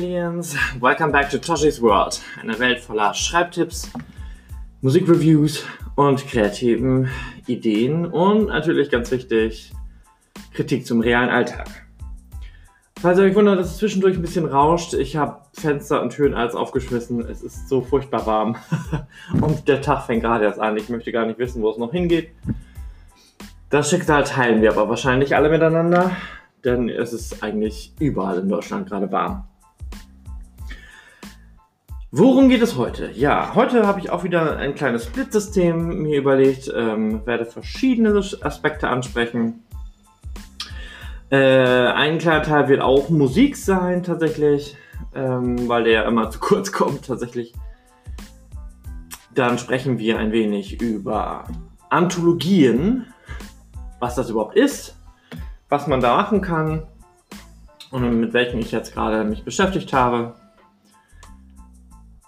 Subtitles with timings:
[0.00, 0.56] Aliens!
[0.80, 3.92] Welcome back to Toshi's World, eine Welt voller Schreibtipps,
[4.80, 7.10] Musikreviews und kreativen
[7.46, 9.72] Ideen und natürlich ganz wichtig,
[10.54, 11.68] Kritik zum realen Alltag.
[12.98, 16.32] Falls ihr euch wundert, dass es zwischendurch ein bisschen rauscht, ich habe Fenster und Türen
[16.32, 17.20] alles aufgeschmissen.
[17.28, 18.56] Es ist so furchtbar warm
[19.42, 20.78] und der Tag fängt gerade erst an.
[20.78, 22.30] Ich möchte gar nicht wissen, wo es noch hingeht.
[23.68, 26.16] Das Schicksal teilen wir aber wahrscheinlich alle miteinander,
[26.64, 29.44] denn es ist eigentlich überall in Deutschland gerade warm.
[32.12, 33.12] Worum geht es heute?
[33.12, 38.88] Ja, heute habe ich auch wieder ein kleines Split-System mir überlegt, ähm, werde verschiedene Aspekte
[38.88, 39.62] ansprechen.
[41.30, 44.76] Äh, ein kleiner Teil wird auch Musik sein, tatsächlich,
[45.14, 47.54] ähm, weil der immer zu kurz kommt, tatsächlich.
[49.32, 51.44] Dann sprechen wir ein wenig über
[51.90, 53.06] Anthologien,
[54.00, 54.96] was das überhaupt ist,
[55.68, 56.82] was man da machen kann
[57.92, 60.34] und mit welchen ich jetzt gerade mich beschäftigt habe.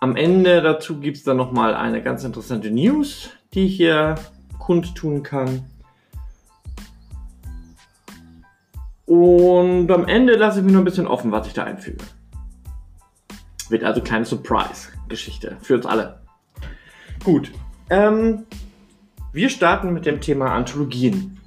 [0.02, 4.16] Am Ende dazu gibt es dann nochmal eine ganz interessante News, die ich hier
[4.58, 5.64] kundtun kann.
[9.06, 12.04] Und am Ende lasse ich mich noch ein bisschen offen, was ich da einfüge.
[13.68, 16.20] Wird also kleine Surprise-Geschichte für uns alle.
[17.22, 17.52] Gut.
[17.88, 18.42] Ähm,
[19.32, 21.38] wir starten mit dem Thema Anthologien.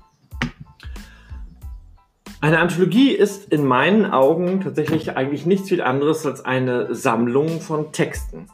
[2.46, 7.92] Eine Anthologie ist in meinen Augen tatsächlich eigentlich nichts viel anderes als eine Sammlung von
[7.92, 8.46] Texten.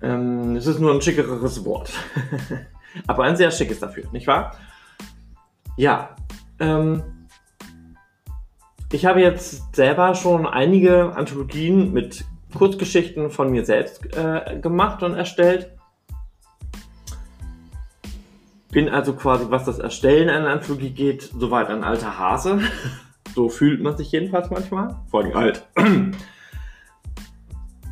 [0.00, 1.92] Ähm, es ist nur ein schickeres Wort.
[3.08, 4.54] Aber ein sehr schickes dafür, nicht wahr?
[5.76, 6.14] Ja.
[6.60, 7.02] Ähm,
[8.92, 12.24] ich habe jetzt selber schon einige Anthologien mit
[12.56, 15.72] Kurzgeschichten von mir selbst äh, gemacht und erstellt.
[18.74, 22.58] Bin also quasi, was das Erstellen einer Anthologie geht, soweit ein alter Hase.
[23.34, 24.96] so fühlt man sich jedenfalls manchmal.
[25.12, 25.64] Vor allem alt.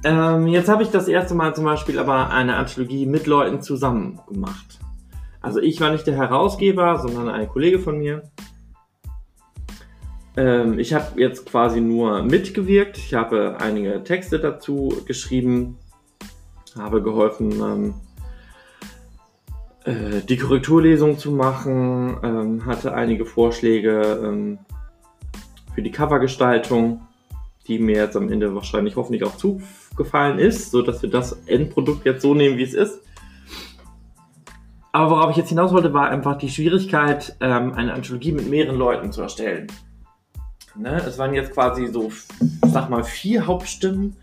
[0.05, 4.19] ähm, jetzt habe ich das erste Mal zum Beispiel aber eine Anthologie mit Leuten zusammen
[4.29, 4.81] gemacht.
[5.41, 8.25] Also ich war nicht der Herausgeber, sondern ein Kollege von mir.
[10.37, 12.99] Ähm, ich habe jetzt quasi nur mitgewirkt.
[12.99, 15.79] Ich habe einige Texte dazu geschrieben,
[16.77, 17.95] habe geholfen, ähm,
[19.85, 24.59] äh, die Korrekturlesung zu machen, ähm, hatte einige Vorschläge ähm,
[25.75, 27.03] für die Covergestaltung,
[27.67, 32.05] die mir jetzt am Ende wahrscheinlich hoffentlich auch zugefallen ist, so dass wir das Endprodukt
[32.05, 33.01] jetzt so nehmen, wie es ist.
[34.93, 38.77] Aber worauf ich jetzt hinaus wollte, war einfach die Schwierigkeit, ähm, eine Anthologie mit mehreren
[38.77, 39.69] Leuten zu erstellen.
[40.77, 41.03] Ne?
[41.07, 42.11] Es waren jetzt quasi so,
[42.67, 44.17] sag mal, vier Hauptstimmen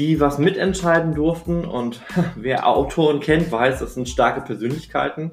[0.00, 1.64] die was mitentscheiden durften.
[1.64, 2.00] Und
[2.34, 5.32] wer Autoren kennt, weiß, das sind starke Persönlichkeiten,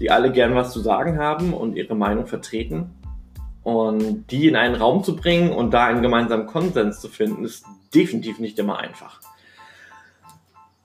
[0.00, 2.90] die alle gern was zu sagen haben und ihre Meinung vertreten.
[3.62, 7.66] Und die in einen Raum zu bringen und da einen gemeinsamen Konsens zu finden, ist
[7.94, 9.20] definitiv nicht immer einfach.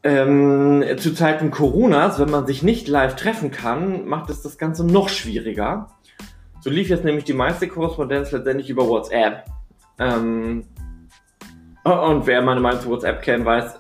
[0.04, 4.86] Ähm, zu Zeiten Coronas, wenn man sich nicht live treffen kann, macht es das Ganze
[4.86, 5.92] noch schwieriger.
[6.60, 9.46] So lief jetzt nämlich die meiste Korrespondenz letztendlich über WhatsApp.
[9.98, 10.66] Ähm,
[11.84, 13.80] und wer meine Meinung zu WhatsApp kennt, weiß,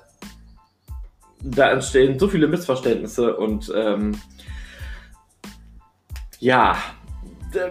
[1.41, 4.19] da entstehen so viele Missverständnisse und ähm,
[6.40, 6.78] ja,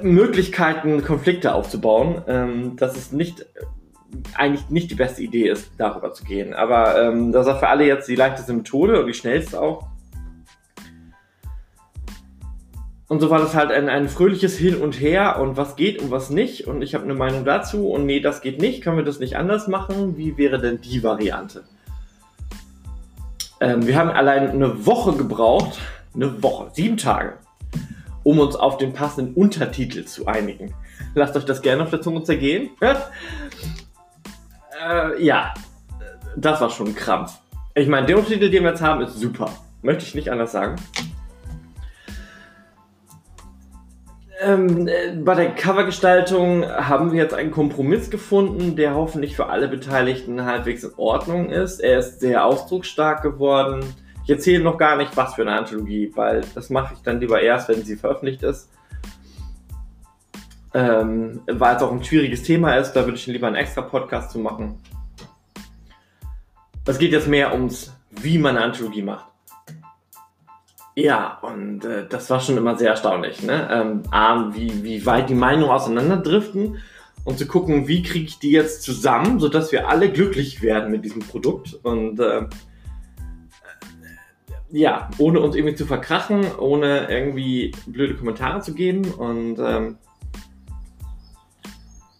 [0.02, 3.46] Möglichkeiten, Konflikte aufzubauen, ähm, dass es nicht
[4.34, 6.54] eigentlich nicht die beste Idee ist, darüber zu gehen.
[6.54, 9.86] Aber ähm, das ist für alle jetzt die leichteste Methode und die schnellste auch.
[13.12, 16.10] Und so war das halt ein, ein fröhliches Hin und Her und was geht und
[16.10, 16.66] was nicht.
[16.66, 18.82] Und ich habe eine Meinung dazu und nee, das geht nicht.
[18.82, 20.16] Können wir das nicht anders machen?
[20.16, 21.64] Wie wäre denn die Variante?
[23.60, 25.78] Ähm, wir haben allein eine Woche gebraucht,
[26.14, 27.34] eine Woche, sieben Tage,
[28.22, 30.72] um uns auf den passenden Untertitel zu einigen.
[31.14, 32.70] Lasst euch das gerne auf der Zunge zergehen.
[32.80, 32.94] äh,
[35.22, 35.52] ja,
[36.34, 37.34] das war schon ein Krampf.
[37.74, 39.50] Ich meine, der Untertitel, den wir jetzt haben, ist super.
[39.82, 40.76] Möchte ich nicht anders sagen.
[44.44, 49.68] Ähm, äh, bei der Covergestaltung haben wir jetzt einen Kompromiss gefunden, der hoffentlich für alle
[49.68, 51.80] Beteiligten halbwegs in Ordnung ist.
[51.80, 53.84] Er ist sehr ausdrucksstark geworden.
[54.24, 57.40] Ich erzähle noch gar nicht, was für eine Anthologie, weil das mache ich dann lieber
[57.40, 58.68] erst, wenn sie veröffentlicht ist.
[60.74, 64.30] Ähm, weil es auch ein schwieriges Thema ist, da würde ich lieber einen extra Podcast
[64.30, 64.78] zu machen.
[66.86, 69.31] Es geht jetzt mehr ums, wie man eine Anthologie macht.
[70.94, 73.42] Ja, und äh, das war schon immer sehr erstaunlich.
[73.42, 73.68] Ne?
[73.70, 76.78] Ähm, A, wie, wie weit die Meinungen auseinanderdriften
[77.24, 81.04] und zu gucken, wie kriege ich die jetzt zusammen, sodass wir alle glücklich werden mit
[81.04, 81.78] diesem Produkt.
[81.82, 82.46] Und äh,
[84.70, 89.04] ja, ohne uns irgendwie zu verkrachen, ohne irgendwie blöde Kommentare zu geben.
[89.12, 89.96] Und ähm,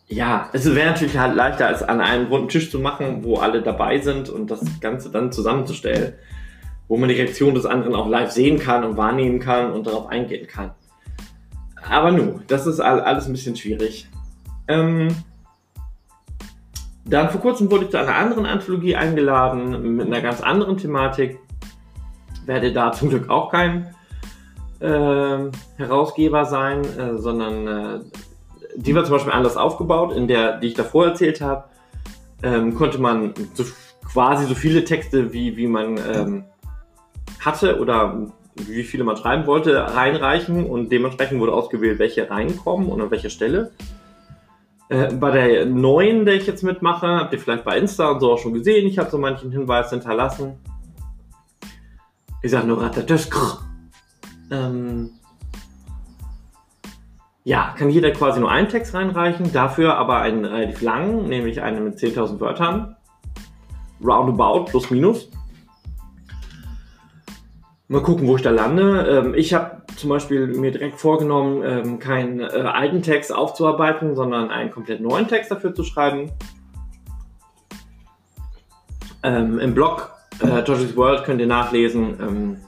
[0.08, 3.62] ja, es wäre natürlich halt leichter, als an einem runden Tisch zu machen, wo alle
[3.62, 6.14] dabei sind und das Ganze dann zusammenzustellen,
[6.93, 10.09] wo man die Reaktion des anderen auch live sehen kann und wahrnehmen kann und darauf
[10.09, 10.73] eingehen kann.
[11.89, 14.11] Aber nun, das ist alles ein bisschen schwierig.
[14.69, 15.09] Ähm,
[17.06, 21.39] dann vor kurzem wurde ich zu einer anderen Anthologie eingeladen mit einer ganz anderen Thematik.
[22.44, 23.94] Werde da zum Glück auch kein
[24.81, 28.00] äh, Herausgeber sein, äh, sondern äh,
[28.77, 31.65] die war zum Beispiel anders aufgebaut, in der, die ich davor erzählt habe,
[32.43, 33.65] ähm, konnte man so,
[34.05, 36.44] quasi so viele Texte, wie, wie man ähm,
[37.44, 43.00] hatte oder wie viele man schreiben wollte, reinreichen und dementsprechend wurde ausgewählt, welche reinkommen und
[43.00, 43.73] an welcher Stelle.
[44.89, 48.33] Äh, bei der neuen, der ich jetzt mitmache, habt ihr vielleicht bei Insta und so
[48.33, 50.59] auch schon gesehen, ich habe so manchen Hinweis hinterlassen.
[52.43, 53.61] Ich sage nur Ratataschkr.
[54.50, 55.11] Ähm,
[57.44, 61.85] ja, kann jeder quasi nur einen Text reinreichen, dafür aber einen relativ langen, nämlich einen
[61.85, 62.97] mit 10.000 Wörtern.
[64.05, 65.31] Roundabout, plus minus.
[67.93, 69.06] Mal gucken, wo ich da lande.
[69.06, 74.50] Ähm, ich habe zum Beispiel mir direkt vorgenommen, ähm, keinen äh, alten Text aufzuarbeiten, sondern
[74.50, 76.33] einen komplett neuen Text dafür zu schreiben.
[79.23, 80.11] Ähm, Im Blog
[80.41, 80.47] äh,
[80.97, 82.59] World könnt ihr nachlesen,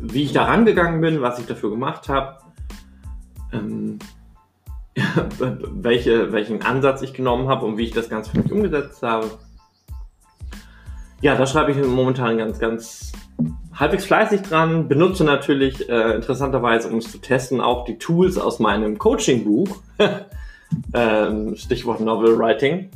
[0.00, 2.38] wie ich da rangegangen bin, was ich dafür gemacht habe
[3.52, 3.98] ähm,
[5.38, 9.30] welche, welchen Ansatz ich genommen habe und wie ich das Ganze für mich umgesetzt habe.
[11.20, 13.12] Ja, da schreibe ich momentan ganz, ganz
[13.78, 14.88] halbwegs fleißig dran.
[14.88, 19.68] Benutze natürlich äh, interessanterweise, um es zu testen, auch die Tools aus meinem Coaching-Buch.
[20.94, 22.90] ähm, Stichwort Novel Writing.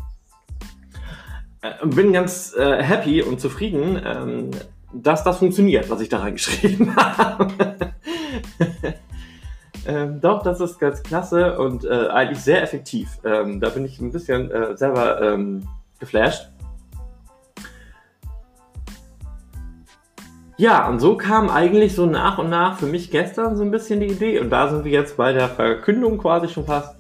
[1.63, 4.51] Äh, bin ganz äh, happy und zufrieden, ähm,
[4.93, 7.49] dass das funktioniert, was ich da reingeschrieben habe.
[9.85, 13.19] Ähm, doch, das ist ganz klasse und äh, eigentlich sehr effektiv.
[13.25, 15.67] Ähm, da bin ich ein bisschen äh, selber ähm,
[15.99, 16.49] geflasht.
[20.63, 23.99] Ja, und so kam eigentlich so nach und nach für mich gestern so ein bisschen
[23.99, 26.95] die Idee, und da sind wir jetzt bei der Verkündung quasi schon fast,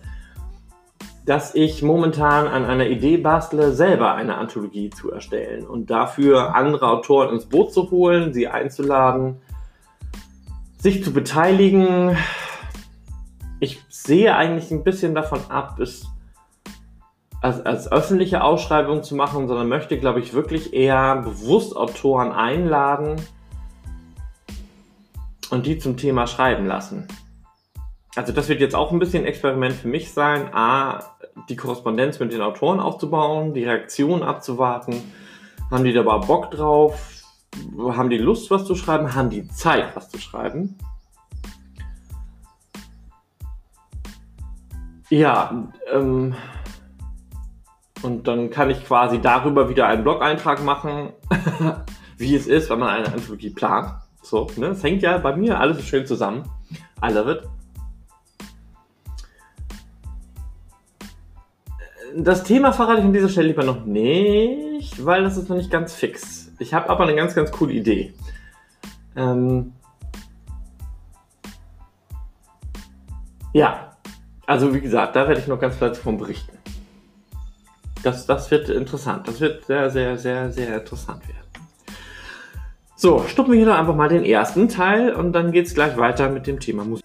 [1.26, 6.88] dass ich momentan an einer Idee bastle, selber eine Anthologie zu erstellen und dafür andere
[6.88, 9.36] Autoren ins Boot zu holen, sie einzuladen,
[10.78, 12.16] sich zu beteiligen,
[13.60, 16.08] ich sehe eigentlich ein bisschen davon ab, es
[17.40, 23.20] als, als öffentliche Ausschreibung zu machen, sondern möchte, glaube ich, wirklich eher bewusst Autoren einladen
[25.52, 27.06] und die zum Thema schreiben lassen.
[28.16, 31.00] Also das wird jetzt auch ein bisschen ein Experiment für mich sein, a,
[31.50, 35.02] die Korrespondenz mit den Autoren aufzubauen, die Reaktion abzuwarten.
[35.70, 37.22] Haben die dabei Bock drauf?
[37.78, 39.14] Haben die Lust, was zu schreiben?
[39.14, 40.78] Haben die Zeit, was zu schreiben?
[45.10, 46.34] Ja, ähm,
[48.02, 51.12] und dann kann ich quasi darüber wieder einen Blog-Eintrag machen,
[52.16, 54.01] wie es ist, wenn man eine Anthologie plant.
[54.22, 54.69] So, ne?
[54.69, 56.48] Es hängt ja bei mir alles so schön zusammen.
[57.04, 57.42] I love.
[62.16, 65.70] Das Thema verrate ich an dieser Stelle lieber noch nicht, weil das ist noch nicht
[65.70, 66.52] ganz fix.
[66.58, 68.14] Ich habe aber eine ganz, ganz coole Idee.
[69.16, 69.72] Ähm
[73.52, 73.96] ja,
[74.46, 76.56] also wie gesagt, da werde ich noch ganz klar davon berichten.
[78.02, 79.26] Das, das wird interessant.
[79.29, 81.42] Das wird sehr, sehr, sehr, sehr interessant werden.
[83.02, 85.96] So, stoppen wir hier doch einfach mal den ersten Teil und dann geht es gleich
[85.96, 87.04] weiter mit dem Thema Musik.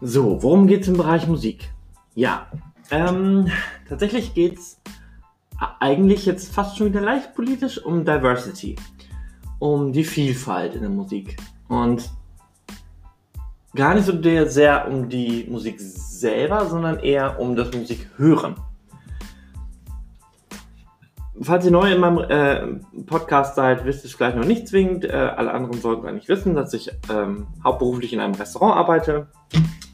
[0.00, 1.70] So, worum geht es im Bereich Musik?
[2.14, 2.46] Ja,
[2.90, 3.48] ähm,
[3.90, 4.80] tatsächlich geht es
[5.78, 8.76] eigentlich jetzt fast schon wieder leicht politisch um Diversity,
[9.58, 11.36] um die Vielfalt in der Musik
[11.68, 12.10] und
[13.74, 14.12] gar nicht so
[14.48, 18.56] sehr um die Musik selber, sondern eher um das Musikhören.
[21.40, 25.04] Falls ihr neu in meinem äh, Podcast seid, wisst ihr es vielleicht noch nicht zwingend.
[25.04, 29.26] Äh, alle anderen sollten eigentlich wissen, dass ich ähm, hauptberuflich in einem Restaurant arbeite,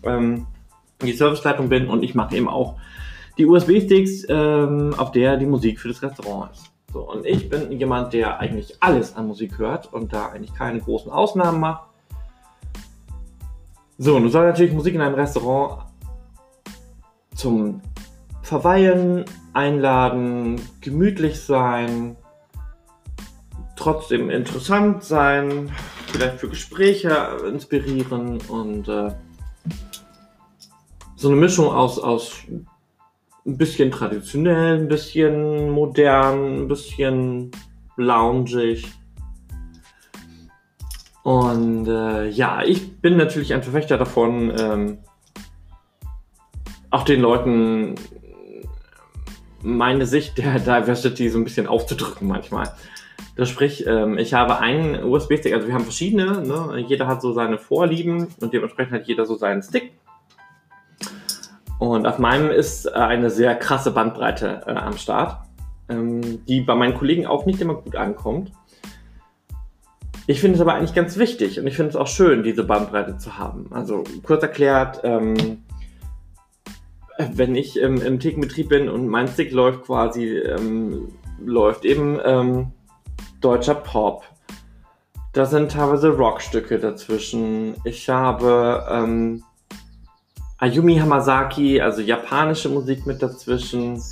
[0.03, 0.47] ähm,
[1.01, 2.77] die Serviceleitung bin und ich mache eben auch
[3.39, 6.73] die USB-Sticks, ähm, auf der die Musik für das Restaurant ist.
[6.93, 10.81] So, und ich bin jemand, der eigentlich alles an Musik hört und da eigentlich keine
[10.81, 11.88] großen Ausnahmen macht.
[14.01, 15.83] So, nun soll natürlich Musik in einem Restaurant
[17.35, 17.83] zum
[18.43, 19.25] Verweilen
[19.55, 22.17] einladen, gemütlich sein,
[23.75, 25.73] trotzdem interessant sein,
[26.07, 27.11] vielleicht für Gespräche
[27.49, 29.11] inspirieren und äh,
[31.17, 37.51] so eine Mischung aus, aus ein bisschen traditionell, ein bisschen modern, ein bisschen
[37.97, 38.87] loungig.
[41.29, 44.99] Und äh, ja, ich bin natürlich ein Verfechter davon, ähm,
[46.89, 47.97] auch den Leuten
[49.61, 52.73] meine Sicht der Diversity so ein bisschen aufzudrücken manchmal.
[53.37, 56.83] Das sprich, ähm, ich habe einen USB-Stick, also wir haben verschiedene, ne?
[56.89, 59.93] jeder hat so seine Vorlieben und dementsprechend hat jeder so seinen Stick.
[61.79, 65.43] Und auf meinem ist äh, eine sehr krasse Bandbreite äh, am Start,
[65.91, 68.51] ähm, die bei meinen Kollegen auch nicht immer gut ankommt.
[70.29, 73.17] Ich finde es aber eigentlich ganz wichtig und ich finde es auch schön, diese Bandbreite
[73.17, 73.71] zu haben.
[73.71, 75.65] Also kurz erklärt, ähm,
[77.33, 81.09] wenn ich im, im Thekenbetrieb bin und mein Stick läuft quasi, ähm,
[81.43, 82.73] läuft eben ähm,
[83.41, 84.23] deutscher Pop.
[85.33, 87.77] Da sind teilweise Rockstücke dazwischen.
[87.85, 89.43] Ich habe ähm,
[90.59, 94.03] Ayumi Hamasaki, also japanische Musik mit dazwischen.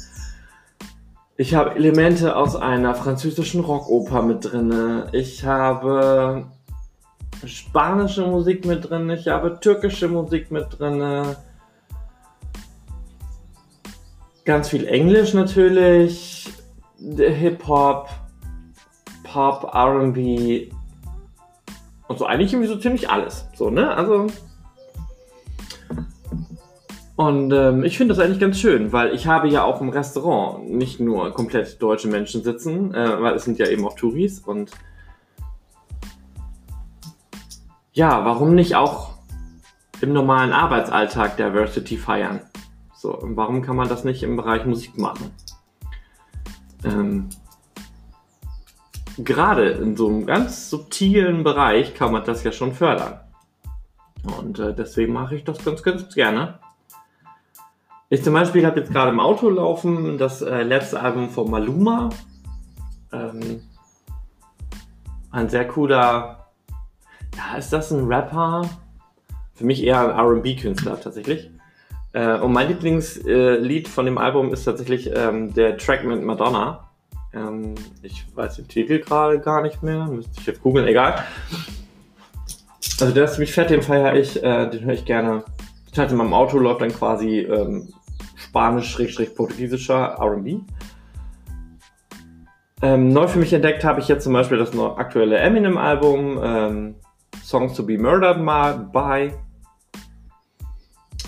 [1.39, 5.05] Ich habe Elemente aus einer französischen Rockoper mit drin.
[5.13, 6.47] Ich habe
[7.45, 9.11] spanische Musik mit drin.
[9.11, 11.37] Ich habe türkische Musik mit drin.
[14.47, 16.49] Ganz viel Englisch natürlich.
[16.99, 18.09] Hip-Hop,
[19.23, 20.73] Pop, RB
[22.09, 23.47] und so eigentlich irgendwie so ziemlich alles.
[23.55, 23.95] So, ne?
[23.95, 24.29] Also
[27.17, 30.71] und ähm, ich finde das eigentlich ganz schön, weil ich habe ja auch im Restaurant
[30.71, 34.71] nicht nur komplett deutsche Menschen sitzen, äh, weil es sind ja eben auch Touris und
[37.93, 39.15] ja, warum nicht auch
[40.03, 42.41] im normalen Arbeitsalltag Diversity feiern?
[42.95, 45.31] So, warum kann man das nicht im Bereich Musik machen?
[46.85, 47.31] Ähm,
[49.17, 53.21] gerade in so einem ganz subtilen Bereich kann man das ja schon fördern.
[54.39, 56.59] Und äh, deswegen mache ich das ganz, ganz gerne.
[58.09, 62.11] Ich zum Beispiel habe jetzt gerade im Auto laufen das äh, letzte Album von Maluma.
[63.13, 63.63] Ähm,
[65.33, 66.47] ein sehr cooler,
[67.37, 68.63] ja, ist das ein Rapper?
[69.55, 71.51] Für mich eher ein RB-Künstler tatsächlich.
[72.13, 76.89] Äh, und mein Lieblingslied äh, von dem Album ist tatsächlich ähm, der Track mit Madonna.
[77.35, 81.25] Ähm, ich weiß den Titel gerade gar nicht mehr, müsste ich jetzt googeln, egal.
[83.01, 85.43] Also der ist ziemlich fett, den feiere ich, äh, den höre ich gerne
[85.99, 87.93] halt in meinem Auto läuft dann quasi ähm,
[88.37, 90.61] spanisch-portugiesischer RB.
[92.83, 96.95] Ähm, neu für mich entdeckt habe ich jetzt zum Beispiel das aktuelle Eminem-Album ähm,
[97.43, 98.45] Songs to be Murdered
[98.93, 99.33] by.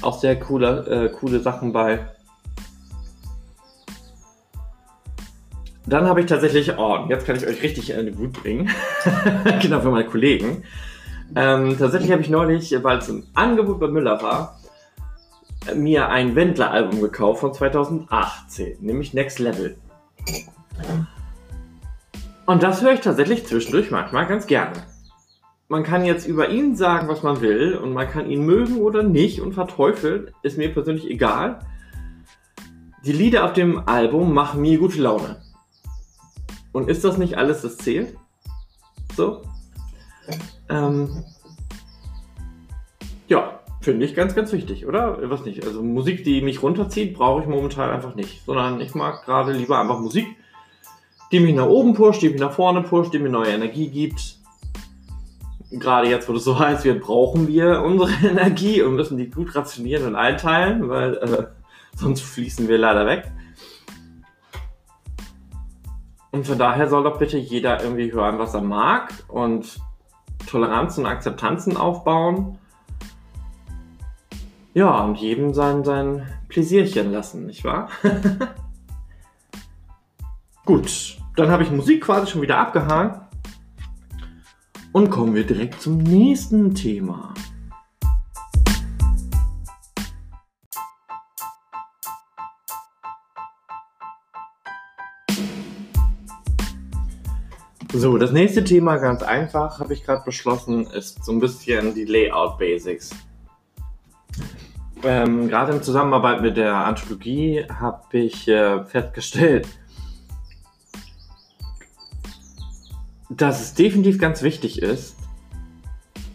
[0.02, 2.06] Auch sehr coole, äh, coole Sachen bei.
[5.86, 8.68] Dann habe ich tatsächlich, oh, jetzt kann ich euch richtig in die Wut bringen.
[9.62, 10.64] genau für meine Kollegen.
[11.34, 14.57] Ähm, tatsächlich habe ich neulich, weil es im Angebot bei Müller war,
[15.74, 19.76] mir ein Wendler-Album gekauft von 2018, nämlich Next Level.
[22.46, 24.72] Und das höre ich tatsächlich zwischendurch manchmal ganz gerne.
[25.68, 29.02] Man kann jetzt über ihn sagen, was man will, und man kann ihn mögen oder
[29.02, 31.60] nicht und verteufeln, ist mir persönlich egal.
[33.04, 35.42] Die Lieder auf dem Album machen mir gute Laune.
[36.72, 38.16] Und ist das nicht alles, das zählt?
[39.14, 39.42] So?
[40.70, 41.24] Ähm,
[43.28, 45.18] ja, Finde ich ganz, ganz wichtig, oder?
[45.30, 45.64] Was nicht?
[45.64, 48.44] Also Musik, die mich runterzieht, brauche ich momentan einfach nicht.
[48.44, 50.26] Sondern ich mag gerade lieber einfach Musik,
[51.30, 54.36] die mich nach oben pusht, die mich nach vorne pusht, die mir neue Energie gibt.
[55.70, 59.54] Gerade jetzt, wo das so heiß wird, brauchen wir unsere Energie und müssen die gut
[59.54, 61.46] rationieren und einteilen, weil äh,
[61.94, 63.30] sonst fließen wir leider weg.
[66.32, 69.78] Und von daher soll doch bitte jeder irgendwie hören, was er mag und
[70.46, 72.58] Toleranz und Akzeptanzen aufbauen
[74.74, 77.88] ja, und jedem sein, sein Pläsierchen lassen, nicht wahr?
[80.64, 83.22] Gut, dann habe ich Musik quasi schon wieder abgehakt.
[84.92, 87.34] Und kommen wir direkt zum nächsten Thema.
[97.92, 102.04] So, das nächste Thema, ganz einfach, habe ich gerade beschlossen, ist so ein bisschen die
[102.04, 103.10] Layout Basics.
[105.04, 109.68] Ähm, Gerade in Zusammenarbeit mit der Anthropologie habe ich äh, festgestellt,
[113.30, 115.16] dass es definitiv ganz wichtig ist,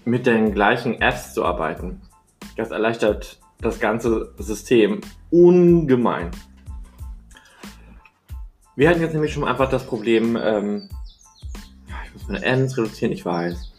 [0.06, 2.02] mit den gleichen Apps zu arbeiten.
[2.56, 6.32] Das erleichtert das ganze System ungemein.
[8.76, 10.90] Wir hatten jetzt nämlich schon einfach das Problem, ähm,
[12.06, 13.73] ich muss meine Ends reduzieren, ich weiß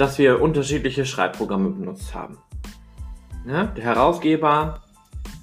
[0.00, 2.38] dass wir unterschiedliche Schreibprogramme benutzt haben.
[3.46, 4.80] Ja, der Herausgeber,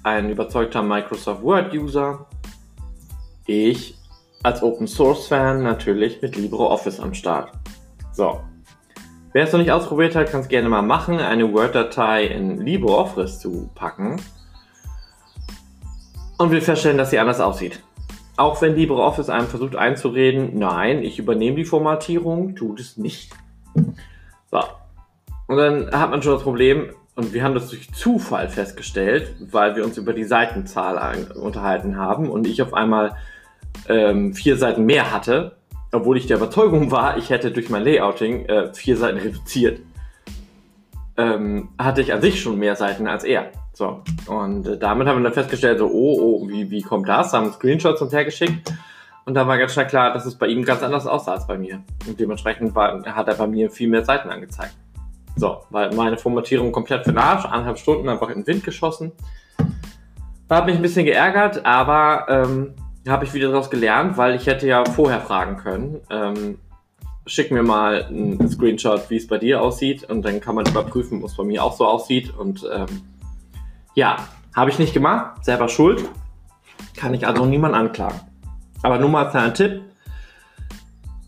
[0.02, 2.26] ein überzeugter Microsoft Word-User,
[3.46, 3.94] ich
[4.42, 7.52] als Open Source Fan natürlich mit LibreOffice am Start.
[8.12, 8.40] So.
[9.32, 13.38] Wer es noch nicht ausprobiert hat, kann es gerne mal machen, eine Word-Datei in LibreOffice
[13.38, 14.20] zu packen.
[16.36, 17.80] Und wir feststellen, dass sie anders aussieht.
[18.36, 23.32] Auch wenn LibreOffice einem versucht einzureden, nein, ich übernehme die Formatierung, tut es nicht.
[24.50, 24.60] So.
[25.46, 29.74] Und dann hat man schon das Problem, und wir haben das durch Zufall festgestellt, weil
[29.74, 33.16] wir uns über die Seitenzahl unterhalten haben und ich auf einmal
[33.88, 35.56] ähm, vier Seiten mehr hatte,
[35.90, 39.80] obwohl ich der Überzeugung war, ich hätte durch mein Layouting äh, vier Seiten reduziert.
[41.16, 43.50] Ähm, hatte ich an sich schon mehr Seiten als er.
[43.72, 44.02] So.
[44.26, 47.32] Und äh, damit haben wir dann festgestellt, so, oh, oh, wie, wie kommt das?
[47.32, 48.72] Haben Screenshots uns hergeschickt.
[49.28, 51.58] Und da war ganz schnell klar, dass es bei ihm ganz anders aussah als bei
[51.58, 51.82] mir.
[52.06, 54.72] Und dementsprechend war, hat er bei mir viel mehr Seiten angezeigt.
[55.36, 59.12] So, weil meine Formatierung komplett für den Arsch, eineinhalb Stunden einfach in den Wind geschossen.
[60.48, 62.74] Hat mich ein bisschen geärgert, aber ähm,
[63.06, 66.00] habe ich wieder daraus gelernt, weil ich hätte ja vorher fragen können.
[66.08, 66.58] Ähm,
[67.26, 71.22] schick mir mal einen Screenshot, wie es bei dir aussieht und dann kann man überprüfen,
[71.22, 72.34] was bei mir auch so aussieht.
[72.34, 73.02] Und ähm,
[73.94, 74.16] ja,
[74.56, 76.02] habe ich nicht gemacht, selber schuld.
[76.96, 78.20] Kann ich also niemand anklagen.
[78.82, 79.82] Aber nur mal als kleiner Tipp,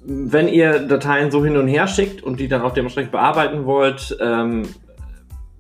[0.02, 4.16] wenn ihr Dateien so hin und her schickt und die dann auch dementsprechend bearbeiten wollt,
[4.20, 4.62] ähm,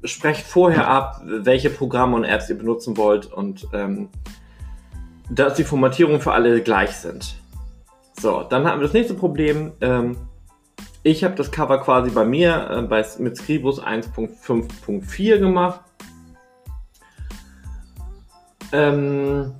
[0.04, 4.08] sprecht vorher ab, welche Programme und Apps ihr benutzen wollt und ähm,
[5.28, 7.36] dass die Formatierungen für alle gleich sind.
[8.18, 9.72] So, dann haben wir das nächste Problem.
[9.80, 10.16] Ähm,
[11.02, 15.80] ich habe das Cover quasi bei mir äh, bei, mit Scribus 1.5.4 gemacht.
[18.72, 19.54] Ähm,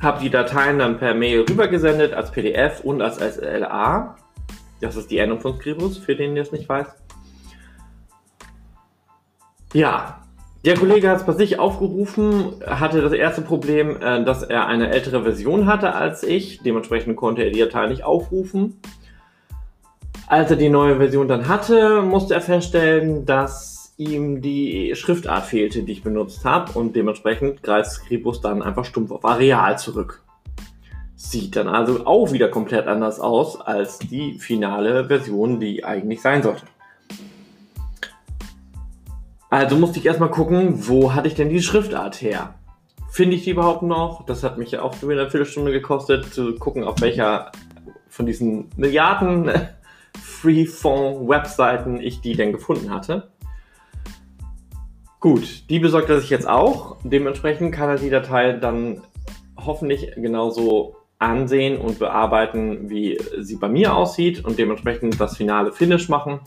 [0.00, 4.16] habe die Dateien dann per Mail rübergesendet als PDF und als SLA.
[4.80, 6.88] Das ist die Endung von Scribus, für den ihr es nicht weiß.
[9.72, 10.22] Ja,
[10.64, 14.90] der Kollege hat es bei sich aufgerufen, hatte das erste Problem, äh, dass er eine
[14.90, 16.60] ältere Version hatte als ich.
[16.62, 18.80] Dementsprechend konnte er die Datei nicht aufrufen.
[20.26, 25.82] Als er die neue Version dann hatte, musste er feststellen, dass ihm die Schriftart fehlte,
[25.82, 26.78] die ich benutzt habe.
[26.78, 30.22] Und dementsprechend greift Scribus dann einfach stumpf auf Areal zurück.
[31.14, 36.42] Sieht dann also auch wieder komplett anders aus als die finale Version, die eigentlich sein
[36.42, 36.66] sollte.
[39.48, 42.54] Also musste ich erstmal gucken, wo hatte ich denn die Schriftart her?
[43.10, 44.26] Finde ich die überhaupt noch?
[44.26, 47.52] Das hat mich ja auch wieder eine Viertelstunde gekostet, zu gucken, auf welcher
[48.10, 49.50] von diesen Milliarden
[50.22, 53.30] Freeform-Webseiten ich die denn gefunden hatte.
[55.20, 56.96] Gut, die besorgt er sich jetzt auch.
[57.02, 59.02] Dementsprechend kann er die Datei dann
[59.56, 66.08] hoffentlich genauso ansehen und bearbeiten, wie sie bei mir aussieht und dementsprechend das finale Finish
[66.08, 66.40] machen.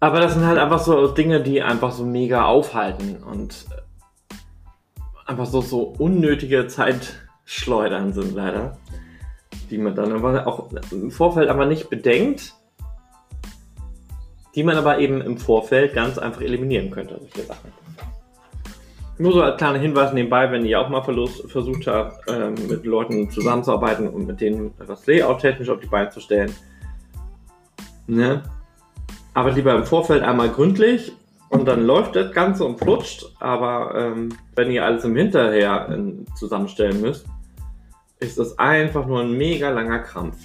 [0.00, 3.66] Aber das sind halt einfach so Dinge, die einfach so mega aufhalten und
[5.26, 8.76] einfach so, so unnötige Zeitschleudern sind leider,
[9.70, 12.54] die man dann aber auch im Vorfeld aber nicht bedenkt,
[14.54, 17.72] die man aber eben im Vorfeld ganz einfach eliminieren könnte, solche Sachen.
[19.16, 23.30] Nur so als kleiner Hinweis nebenbei, wenn ihr auch mal versucht habt, ähm, mit Leuten
[23.30, 26.52] zusammenzuarbeiten und mit denen etwas Layout technisch auf die Beine zu stellen.
[28.06, 28.42] Ne?
[29.34, 31.12] aber lieber im Vorfeld einmal gründlich
[31.48, 33.26] und dann läuft das Ganze und flutscht.
[33.40, 37.26] Aber ähm, wenn ihr alles im Hinterher in, zusammenstellen müsst,
[38.20, 40.38] ist das einfach nur ein mega langer Krampf.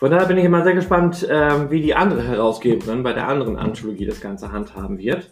[0.00, 3.58] Von daher bin ich immer sehr gespannt, ähm, wie die andere Herausgeberin bei der anderen
[3.58, 5.30] Anthologie das Ganze handhaben wird.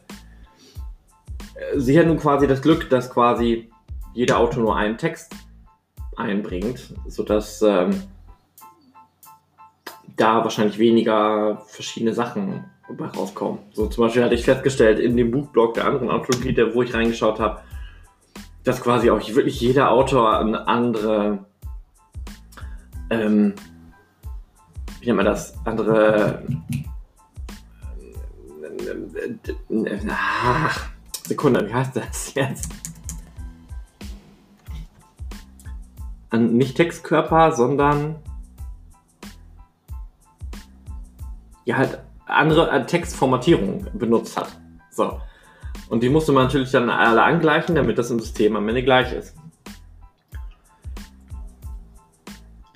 [1.55, 3.71] Äh, sie hat nun quasi das Glück, dass quasi
[4.13, 5.35] jeder Autor nur einen Text
[6.17, 8.03] einbringt, sodass ähm,
[10.17, 12.65] da wahrscheinlich weniger verschiedene Sachen
[13.17, 13.61] rauskommen.
[13.73, 16.93] So zum Beispiel hatte ich festgestellt in dem Buchblog der anderen Anthologie, der, wo ich
[16.93, 17.63] reingeschaut habe,
[18.65, 21.47] dass quasi auch wirklich jeder Autor eine andere,
[23.09, 23.55] ähm,
[25.01, 26.43] wie nennt man das, andere,
[30.11, 30.89] ach,
[31.27, 32.73] Sekunde, wie heißt das jetzt?
[36.31, 38.17] An, nicht Textkörper, sondern
[41.65, 44.49] ja halt andere äh, Textformatierung benutzt hat.
[44.91, 45.21] So.
[45.89, 49.13] Und die musste man natürlich dann alle angleichen, damit das im System am Ende gleich
[49.13, 49.38] ist.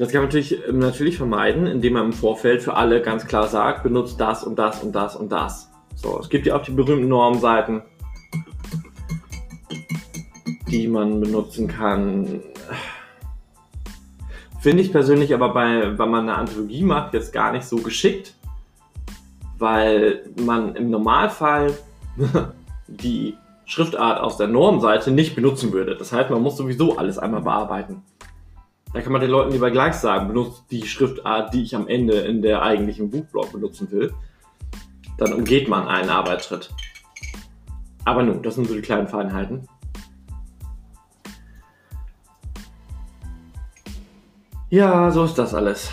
[0.03, 3.47] Das kann man natürlich, ähm, natürlich vermeiden, indem man im Vorfeld für alle ganz klar
[3.47, 5.71] sagt, benutzt das und das und das und das.
[5.95, 7.83] So, es gibt ja auch die berühmten Normseiten,
[10.69, 12.41] die man benutzen kann.
[14.59, 18.35] Finde ich persönlich aber bei, wenn man eine Anthologie macht, jetzt gar nicht so geschickt,
[19.59, 21.75] weil man im Normalfall
[22.89, 23.37] die
[23.67, 25.95] Schriftart aus der Normseite nicht benutzen würde.
[25.95, 28.03] Das heißt, man muss sowieso alles einmal bearbeiten.
[28.95, 32.19] Da kann man den Leuten lieber gleich sagen, benutzt die Schriftart, die ich am Ende
[32.21, 34.13] in der eigentlichen Buchblog benutzen will.
[35.17, 36.71] Dann umgeht man einen Arbeitsschritt.
[38.05, 39.67] Aber nun, das sind so die kleinen Feinheiten.
[44.69, 45.91] Ja, so ist das alles.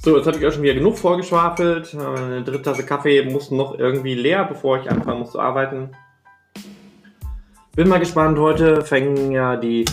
[0.00, 1.94] So, jetzt habe ich auch schon wieder genug vorgeschwafelt.
[1.94, 5.90] Eine dritte Tasse Kaffee muss noch irgendwie leer, bevor ich anfangen muss zu arbeiten.
[7.74, 8.38] Bin mal gespannt.
[8.38, 9.84] Heute fängen ja die,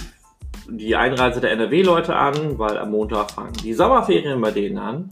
[0.70, 5.10] die Einreise der NRW-Leute an, weil am Montag fangen die Sommerferien bei denen an.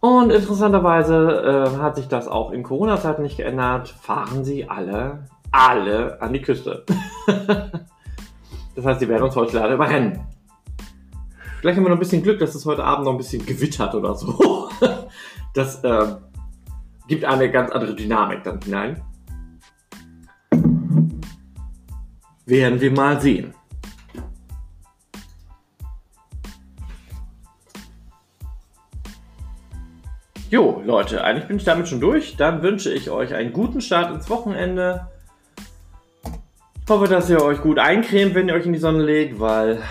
[0.00, 3.88] Und interessanterweise äh, hat sich das auch in Corona-Zeiten nicht geändert.
[3.88, 6.84] Fahren sie alle, alle an die Küste.
[8.76, 10.26] Das heißt, die werden uns heute leider überrennen.
[11.60, 13.94] Vielleicht haben wir noch ein bisschen Glück, dass es heute Abend noch ein bisschen gewittert
[13.94, 14.68] oder so.
[15.54, 16.16] Das äh,
[17.06, 19.00] gibt eine ganz andere Dynamik dann hinein.
[22.46, 23.54] Werden wir mal sehen.
[30.50, 32.36] Jo, Leute, eigentlich bin ich damit schon durch.
[32.36, 35.08] Dann wünsche ich euch einen guten Start ins Wochenende.
[36.84, 39.82] Ich hoffe, dass ihr euch gut eincremt, wenn ihr euch in die Sonne legt, weil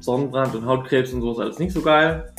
[0.00, 2.32] Sonnenbrand und Hautkrebs und so ist alles nicht so geil.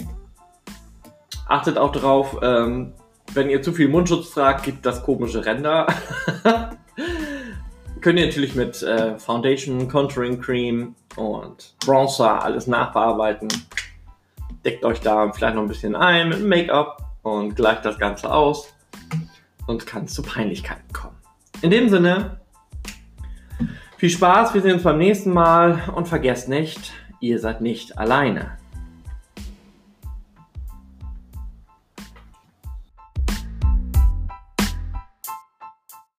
[1.48, 2.94] Achtet auch darauf, ähm,
[3.34, 5.88] wenn ihr zu viel Mundschutz tragt, gibt das komische Ränder.
[8.02, 13.48] Könnt ihr natürlich mit äh, Foundation, Contouring Cream und Bronzer alles nachbearbeiten.
[14.66, 18.74] Deckt euch da vielleicht noch ein bisschen ein mit Make-up und gleicht das Ganze aus
[19.68, 21.16] und kann zu Peinlichkeiten kommen.
[21.62, 22.42] In dem Sinne,
[23.98, 28.58] viel Spaß, wir sehen uns beim nächsten Mal und vergesst nicht, ihr seid nicht alleine.